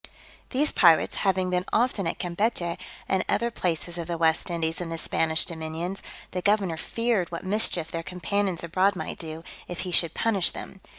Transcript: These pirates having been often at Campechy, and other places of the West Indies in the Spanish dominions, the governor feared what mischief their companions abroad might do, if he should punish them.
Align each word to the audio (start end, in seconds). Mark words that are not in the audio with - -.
These 0.49 0.71
pirates 0.71 1.17
having 1.17 1.51
been 1.51 1.63
often 1.71 2.07
at 2.07 2.17
Campechy, 2.17 2.79
and 3.07 3.23
other 3.29 3.51
places 3.51 3.99
of 3.99 4.07
the 4.07 4.17
West 4.17 4.49
Indies 4.49 4.81
in 4.81 4.89
the 4.89 4.97
Spanish 4.97 5.45
dominions, 5.45 6.01
the 6.31 6.41
governor 6.41 6.75
feared 6.75 7.31
what 7.31 7.43
mischief 7.45 7.91
their 7.91 8.01
companions 8.01 8.63
abroad 8.63 8.95
might 8.95 9.19
do, 9.19 9.43
if 9.67 9.81
he 9.81 9.91
should 9.91 10.15
punish 10.15 10.49
them. 10.49 10.81